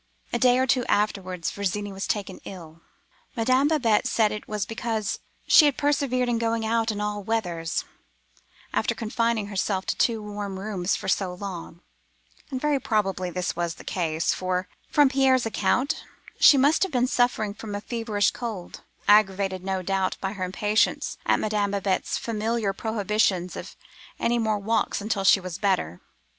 "A 0.33 0.39
day 0.39 0.57
or 0.57 0.65
two 0.65 0.83
afterwards, 0.87 1.51
Virginie 1.51 1.93
was 1.93 2.07
taken 2.07 2.39
ill. 2.43 2.81
Madame 3.35 3.67
Babette 3.67 4.07
said 4.07 4.31
it 4.31 4.47
was 4.47 4.65
because 4.65 5.19
she 5.45 5.65
had 5.65 5.77
persevered 5.77 6.27
in 6.27 6.39
going 6.39 6.65
out 6.65 6.89
in 6.89 6.99
all 6.99 7.21
weathers, 7.21 7.85
after 8.73 8.95
confining 8.95 9.45
herself 9.45 9.85
to 9.85 9.95
two 9.95 10.19
warm 10.23 10.57
rooms 10.59 10.95
for 10.95 11.07
so 11.07 11.35
long; 11.35 11.81
and 12.49 12.59
very 12.59 12.79
probably 12.79 13.29
this 13.29 13.55
was 13.55 13.75
really 13.75 13.77
the 13.77 13.93
cause, 13.93 14.33
for, 14.33 14.67
from 14.89 15.07
Pierre's 15.09 15.45
account, 15.45 16.03
she 16.39 16.57
must 16.57 16.81
have 16.81 16.91
been 16.91 17.05
suffering 17.05 17.53
from 17.53 17.75
a 17.75 17.79
feverish 17.81 18.31
cold, 18.31 18.81
aggravated, 19.07 19.63
no 19.63 19.83
doubt, 19.83 20.17
by 20.19 20.33
her 20.33 20.43
impatience 20.43 21.19
at 21.27 21.39
Madame 21.39 21.69
Babette's 21.69 22.17
familiar 22.17 22.73
prohibitions 22.73 23.55
of 23.55 23.75
any 24.19 24.39
more 24.39 24.57
walks 24.57 24.99
until 24.99 25.23
she 25.23 25.39
was 25.39 25.59
better. 25.59 26.01